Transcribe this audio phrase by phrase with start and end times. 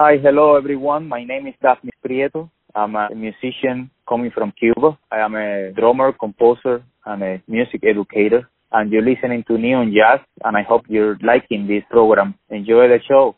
[0.00, 1.08] Hi, hello everyone.
[1.08, 2.48] My name is Dafnis Prieto.
[2.72, 4.96] I'm a musician coming from Cuba.
[5.10, 8.48] I am a drummer, composer, and a music educator.
[8.70, 12.34] And you're listening to Neon Jazz, and I hope you're liking this program.
[12.48, 13.34] Enjoy the show.